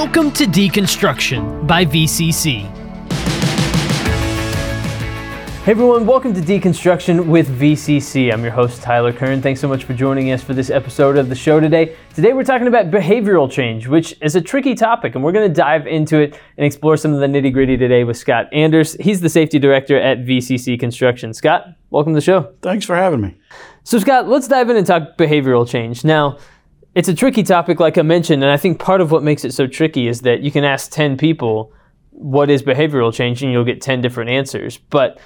[0.00, 2.60] Welcome to Deconstruction by VCC.
[5.64, 8.32] Hey everyone, welcome to Deconstruction with VCC.
[8.32, 9.42] I'm your host, Tyler Kern.
[9.42, 11.96] Thanks so much for joining us for this episode of the show today.
[12.14, 15.52] Today we're talking about behavioral change, which is a tricky topic, and we're going to
[15.52, 18.94] dive into it and explore some of the nitty gritty today with Scott Anders.
[19.00, 21.34] He's the safety director at VCC Construction.
[21.34, 22.54] Scott, welcome to the show.
[22.62, 23.36] Thanks for having me.
[23.82, 26.04] So, Scott, let's dive in and talk behavioral change.
[26.04, 26.38] Now,
[26.94, 29.52] it's a tricky topic, like I mentioned, and I think part of what makes it
[29.52, 31.72] so tricky is that you can ask 10 people,
[32.10, 34.78] what is behavioral change, and you'll get 10 different answers.
[34.78, 35.18] But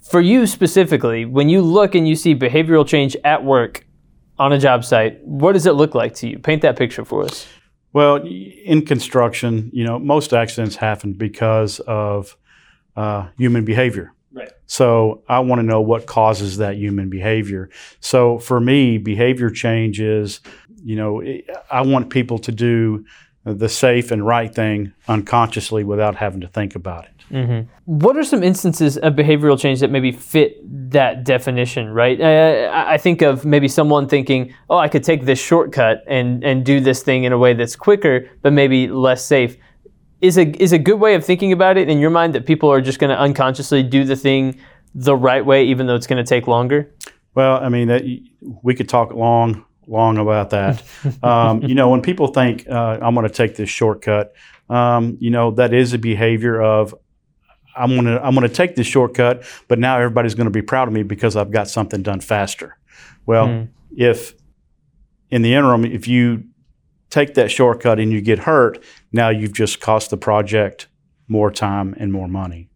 [0.00, 3.86] for you specifically, when you look and you see behavioral change at work
[4.38, 6.38] on a job site, what does it look like to you?
[6.38, 7.46] Paint that picture for us.
[7.92, 12.36] Well, in construction, you know, most accidents happen because of
[12.96, 14.12] uh, human behavior.
[14.32, 14.52] Right.
[14.66, 17.70] So I want to know what causes that human behavior.
[18.00, 20.40] So for me, behavior change is,
[20.84, 21.22] you know,
[21.70, 23.04] I want people to do
[23.44, 27.10] the safe and right thing unconsciously without having to think about it.
[27.30, 27.68] Mm-hmm.
[27.84, 30.58] What are some instances of behavioral change that maybe fit
[30.90, 32.20] that definition, right?
[32.20, 36.64] Uh, I think of maybe someone thinking, oh, I could take this shortcut and, and
[36.64, 39.56] do this thing in a way that's quicker, but maybe less safe.
[40.20, 42.70] Is a, is a good way of thinking about it in your mind that people
[42.70, 44.58] are just going to unconsciously do the thing
[44.94, 46.92] the right way, even though it's going to take longer?
[47.34, 48.02] Well, I mean, that,
[48.62, 50.82] we could talk long, long about that.
[51.22, 54.34] um, you know, when people think, uh, I'm going to take this shortcut,
[54.68, 56.94] um, you know, that is a behavior of
[57.76, 61.04] I'm gonna I'm gonna take this shortcut, but now everybody's gonna be proud of me
[61.04, 62.76] because I've got something done faster.
[63.24, 63.68] Well, mm.
[63.96, 64.34] if
[65.30, 66.44] in the interim, if you
[67.10, 68.82] take that shortcut and you get hurt,
[69.12, 70.88] now you've just cost the project
[71.28, 72.68] more time and more money.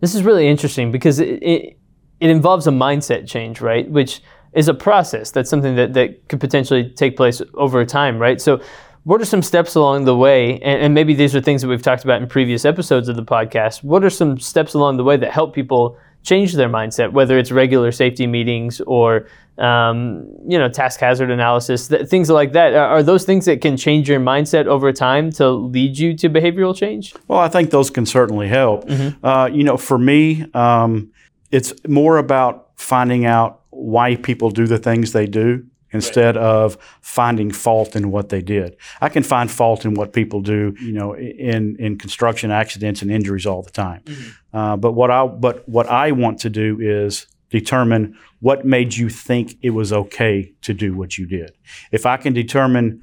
[0.00, 1.78] This is really interesting because it, it,
[2.20, 3.88] it involves a mindset change, right?
[3.90, 5.30] Which is a process.
[5.30, 8.40] That's something that, that could potentially take place over time, right?
[8.40, 8.60] So
[9.04, 11.82] what are some steps along the way and, and, maybe these are things that we've
[11.82, 15.16] talked about in previous episodes of the podcast what are some steps along the way
[15.16, 19.26] that help people change their mindset whether it's regular safety meetings or
[19.58, 23.60] um, you know task hazard analysis th- things like that are, are, those things that
[23.60, 27.70] can change your mindset over time to lead you to behavioral change well i think
[27.70, 29.24] those can certainly help mm-hmm.
[29.24, 31.10] uh, you know for me um,
[31.50, 36.44] it's more about finding out why people do the things they do instead right.
[36.44, 38.76] of finding fault in what they did.
[39.00, 43.10] I can find fault in what people do, you know, in in construction accidents and
[43.10, 44.02] injuries all the time.
[44.04, 44.56] Mm-hmm.
[44.56, 49.08] Uh, but what I but what I want to do is determine what made you
[49.08, 51.52] think it was okay to do what you did.
[51.90, 53.02] If I can determine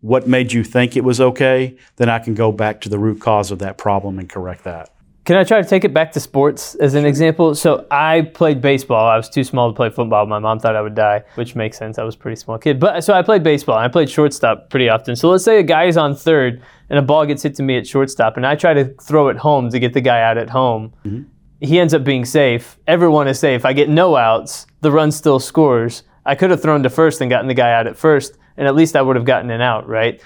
[0.00, 3.20] what made you think it was okay, then I can go back to the root
[3.20, 4.90] cause of that problem and correct that.
[5.24, 7.54] Can I try to take it back to sports as an example?
[7.54, 9.06] So I played baseball.
[9.06, 10.26] I was too small to play football.
[10.26, 11.96] My mom thought I would die, which makes sense.
[11.96, 12.80] I was a pretty small kid.
[12.80, 13.78] But so I played baseball.
[13.78, 15.14] I played shortstop pretty often.
[15.14, 17.78] So let's say a guy is on third and a ball gets hit to me
[17.78, 20.50] at shortstop, and I try to throw it home to get the guy out at
[20.50, 20.92] home.
[21.04, 21.22] Mm-hmm.
[21.60, 22.76] He ends up being safe.
[22.88, 23.64] Everyone is safe.
[23.64, 24.66] I get no outs.
[24.80, 26.02] The run still scores.
[26.26, 28.74] I could have thrown to first and gotten the guy out at first, and at
[28.74, 30.20] least I would have gotten an out, right?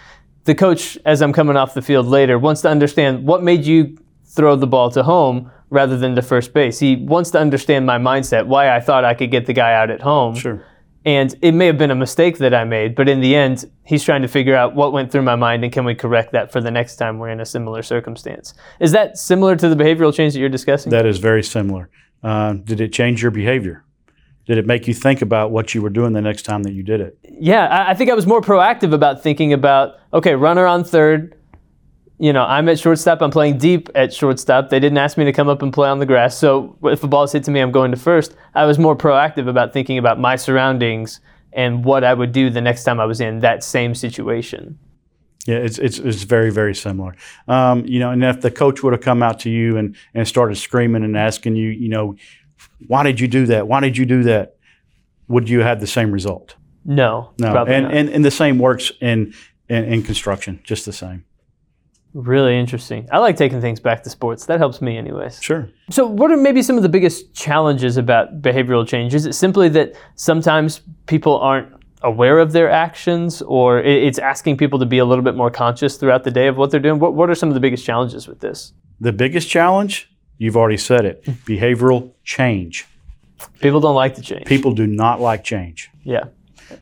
[0.45, 3.99] The coach, as I'm coming off the field later, wants to understand what made you
[4.27, 6.79] throw the ball to home rather than to first base.
[6.79, 9.91] He wants to understand my mindset, why I thought I could get the guy out
[9.91, 10.35] at home.
[10.35, 10.65] Sure.
[11.05, 14.03] And it may have been a mistake that I made, but in the end, he's
[14.03, 16.61] trying to figure out what went through my mind and can we correct that for
[16.61, 18.55] the next time we're in a similar circumstance.
[18.81, 20.91] Is that similar to the behavioral change that you're discussing?
[20.91, 21.91] That is very similar.
[22.25, 23.85] Uh, did it change your behavior?
[24.47, 26.83] Did it make you think about what you were doing the next time that you
[26.83, 27.19] did it?
[27.23, 31.36] Yeah, I think I was more proactive about thinking about okay, runner on third,
[32.19, 33.21] you know, I'm at shortstop.
[33.21, 34.71] I'm playing deep at shortstop.
[34.71, 36.37] They didn't ask me to come up and play on the grass.
[36.37, 38.35] So if the ball's hit to me, I'm going to first.
[38.55, 41.21] I was more proactive about thinking about my surroundings
[41.53, 44.79] and what I would do the next time I was in that same situation.
[45.47, 47.15] Yeah, it's it's, it's very very similar.
[47.47, 50.27] Um, you know, and if the coach would have come out to you and and
[50.27, 52.17] started screaming and asking you, you know,
[52.89, 53.69] why did you do that?
[53.69, 54.57] Why did you do that?
[55.29, 56.57] Would you have the same result?
[56.85, 59.35] No, no, and, and and the same works in,
[59.69, 61.25] in in construction, just the same.
[62.17, 63.07] Really interesting.
[63.13, 64.47] I like taking things back to sports.
[64.47, 65.43] That helps me, anyways.
[65.43, 65.69] Sure.
[65.91, 69.15] So, what are maybe some of the biggest challenges about behavioral change?
[69.15, 71.69] Is it simply that sometimes people aren't
[72.01, 75.99] aware of their actions, or it's asking people to be a little bit more conscious
[75.99, 76.99] throughout the day of what they're doing?
[76.99, 78.73] What, what are some of the biggest challenges with this?
[78.99, 81.33] The biggest challenge, you've already said it hmm.
[81.45, 82.87] behavioral change.
[83.61, 84.47] People don't like to change.
[84.47, 85.91] People do not like change.
[86.03, 86.25] Yeah.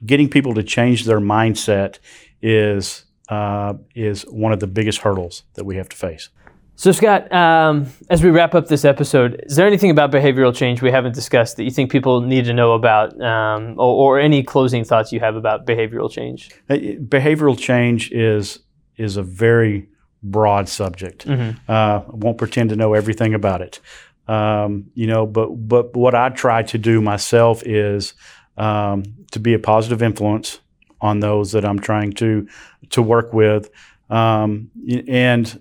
[0.07, 1.99] Getting people to change their mindset
[2.41, 6.29] is uh, is one of the biggest hurdles that we have to face.
[6.77, 10.83] So, Scott, um, as we wrap up this episode, is there anything about behavioral change
[10.83, 14.43] we haven't discussed that you think people need to know about, um, or, or, any
[14.43, 16.51] closing thoughts you have about behavioral change?
[16.69, 18.59] Behavioral change is
[18.97, 19.89] is a very
[20.23, 21.29] broad subject.
[21.29, 23.81] Uh, I won't pretend to know everything about it.
[24.27, 28.15] Um, you know, but but what I try to do myself is
[28.57, 30.59] um, to be a positive influence
[31.01, 32.49] on those that I'm trying to
[32.91, 33.71] to work with,
[34.11, 34.71] um,
[35.09, 35.61] and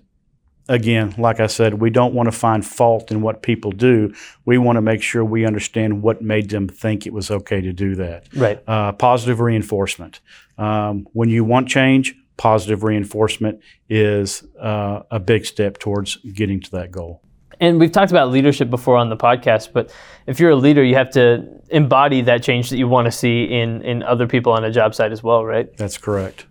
[0.68, 4.14] again, like I said, we don't want to find fault in what people do.
[4.44, 7.72] We want to make sure we understand what made them think it was okay to
[7.72, 8.26] do that.
[8.34, 8.62] Right.
[8.66, 10.20] Uh, positive reinforcement.
[10.58, 16.70] Um, when you want change, positive reinforcement is uh, a big step towards getting to
[16.72, 17.20] that goal.
[17.64, 19.90] And we've talked about leadership before on the podcast, but
[20.26, 23.44] if you're a leader, you have to embody that change that you want to see
[23.44, 25.74] in, in other people on a job site as well, right?
[25.78, 26.44] That's correct.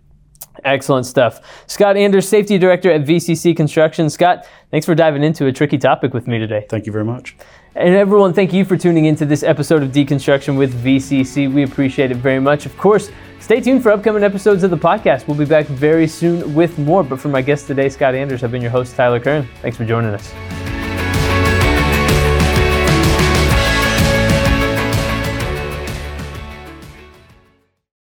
[0.64, 1.64] Excellent stuff.
[1.68, 4.10] Scott Anders, Safety Director at VCC Construction.
[4.10, 6.66] Scott, thanks for diving into a tricky topic with me today.
[6.68, 7.36] Thank you very much.
[7.76, 11.52] And everyone, thank you for tuning into this episode of Deconstruction with VCC.
[11.52, 12.66] We appreciate it very much.
[12.66, 15.28] Of course, stay tuned for upcoming episodes of the podcast.
[15.28, 17.04] We'll be back very soon with more.
[17.04, 19.48] But for my guest today, Scott Anders, I've been your host, Tyler Kern.
[19.62, 20.63] Thanks for joining us.